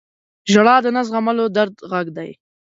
•ژړا 0.51 0.75
د 0.81 0.87
نه 0.95 1.01
زغملو 1.07 1.45
درد 1.55 1.75
غږ 1.91 2.07
دی. 2.17 2.29